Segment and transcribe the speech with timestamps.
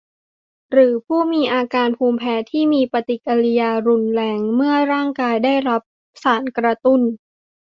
[0.71, 5.81] หรือผู้มีอาการภูมิแพ้ที่มีปฏิกิริยารุนแรงเมื่อร่างกายได้รับ
[6.23, 7.01] สารกระตุ้น